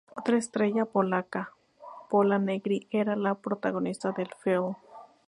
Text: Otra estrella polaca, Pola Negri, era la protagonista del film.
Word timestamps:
Otra 0.15 0.35
estrella 0.39 0.85
polaca, 0.85 1.53
Pola 2.09 2.39
Negri, 2.39 2.87
era 2.89 3.15
la 3.15 3.35
protagonista 3.35 4.11
del 4.13 4.31
film. 4.43 4.73